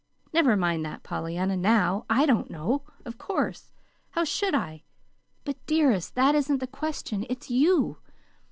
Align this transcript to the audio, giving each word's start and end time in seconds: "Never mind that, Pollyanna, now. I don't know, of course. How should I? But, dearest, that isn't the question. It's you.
"Never 0.33 0.57
mind 0.57 0.83
that, 0.83 1.03
Pollyanna, 1.03 1.55
now. 1.55 2.07
I 2.09 2.25
don't 2.25 2.49
know, 2.49 2.81
of 3.05 3.19
course. 3.19 3.71
How 4.09 4.23
should 4.23 4.55
I? 4.55 4.81
But, 5.45 5.63
dearest, 5.67 6.15
that 6.15 6.33
isn't 6.33 6.57
the 6.57 6.65
question. 6.65 7.23
It's 7.29 7.51
you. 7.51 7.97